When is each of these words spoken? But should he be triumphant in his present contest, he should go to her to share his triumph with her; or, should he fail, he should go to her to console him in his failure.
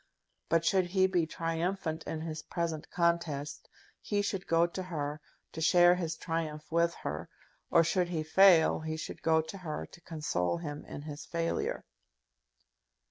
But 0.49 0.65
should 0.65 0.85
he 0.87 1.05
be 1.05 1.27
triumphant 1.27 2.05
in 2.05 2.21
his 2.21 2.41
present 2.41 2.89
contest, 2.89 3.69
he 4.01 4.23
should 4.23 4.47
go 4.47 4.65
to 4.65 4.81
her 4.81 5.21
to 5.51 5.61
share 5.61 5.93
his 5.93 6.17
triumph 6.17 6.71
with 6.71 6.95
her; 6.95 7.29
or, 7.69 7.83
should 7.83 8.07
he 8.09 8.23
fail, 8.23 8.79
he 8.79 8.97
should 8.97 9.21
go 9.21 9.41
to 9.41 9.59
her 9.59 9.85
to 9.91 10.01
console 10.01 10.57
him 10.57 10.83
in 10.85 11.03
his 11.03 11.27
failure. 11.27 11.85